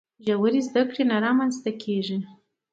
[0.25, 2.17] ژورې زده کړې نه رامنځته کیږي.